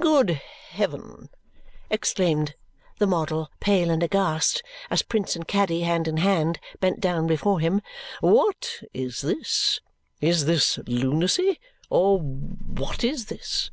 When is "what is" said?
8.20-9.22, 12.20-13.26